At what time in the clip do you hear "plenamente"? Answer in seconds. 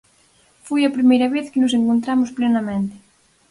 2.37-2.95